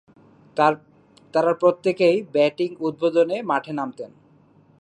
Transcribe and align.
তারা 1.33 1.51
প্রত্যেকেই 1.53 2.17
ব্যাটিং 2.33 2.69
উদ্বোধনে 2.79 3.37
মাঠে 3.41 3.71
নামতেন। 3.73 4.11